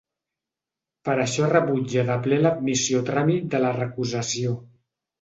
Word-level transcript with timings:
Per 1.09 1.15
això 1.25 1.51
rebutja 1.51 2.07
de 2.09 2.17
ple 2.25 2.41
l’admissió 2.47 3.05
a 3.05 3.09
tràmit 3.13 3.49
de 3.55 3.65
la 3.67 3.79
recusació. 3.81 4.61